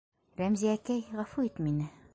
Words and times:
Рәмзиәкәй, 0.41 1.05
ғәфү 1.19 1.49
ит 1.51 1.63
мине!.. 1.69 1.91